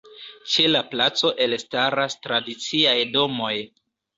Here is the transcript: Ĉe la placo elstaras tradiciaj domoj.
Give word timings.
Ĉe 0.53 0.63
la 0.69 0.81
placo 0.93 1.31
elstaras 1.47 2.17
tradiciaj 2.25 2.99
domoj. 3.19 3.55